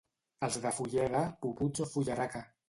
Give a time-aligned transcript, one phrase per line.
[0.47, 2.43] Els de Fulleda, puputs o fullaraca.